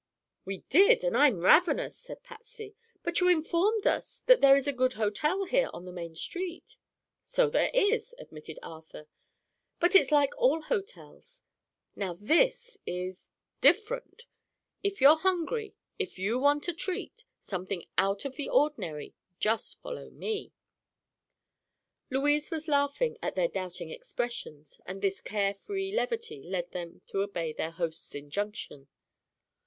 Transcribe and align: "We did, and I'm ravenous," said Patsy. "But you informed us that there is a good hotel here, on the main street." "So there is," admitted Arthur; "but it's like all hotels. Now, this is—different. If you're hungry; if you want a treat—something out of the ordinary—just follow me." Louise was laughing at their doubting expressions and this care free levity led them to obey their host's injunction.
"We 0.45 0.63
did, 0.67 1.03
and 1.03 1.15
I'm 1.15 1.45
ravenous," 1.45 1.95
said 1.95 2.23
Patsy. 2.23 2.73
"But 3.03 3.19
you 3.19 3.27
informed 3.27 3.85
us 3.85 4.23
that 4.25 4.41
there 4.41 4.55
is 4.55 4.65
a 4.65 4.73
good 4.73 4.93
hotel 4.93 5.43
here, 5.43 5.69
on 5.75 5.85
the 5.85 5.91
main 5.91 6.15
street." 6.15 6.75
"So 7.21 7.51
there 7.51 7.69
is," 7.71 8.15
admitted 8.17 8.57
Arthur; 8.63 9.07
"but 9.79 9.93
it's 9.93 10.11
like 10.11 10.35
all 10.39 10.63
hotels. 10.63 11.43
Now, 11.95 12.13
this 12.13 12.79
is—different. 12.87 14.23
If 14.83 15.01
you're 15.01 15.17
hungry; 15.17 15.75
if 15.99 16.17
you 16.17 16.39
want 16.39 16.67
a 16.67 16.73
treat—something 16.73 17.83
out 17.95 18.25
of 18.25 18.37
the 18.37 18.49
ordinary—just 18.49 19.79
follow 19.81 20.09
me." 20.09 20.51
Louise 22.09 22.49
was 22.49 22.67
laughing 22.67 23.19
at 23.21 23.35
their 23.35 23.47
doubting 23.47 23.91
expressions 23.91 24.81
and 24.87 24.99
this 25.03 25.21
care 25.21 25.53
free 25.53 25.91
levity 25.91 26.41
led 26.41 26.71
them 26.71 27.01
to 27.05 27.21
obey 27.21 27.53
their 27.53 27.69
host's 27.69 28.15
injunction. 28.15 28.87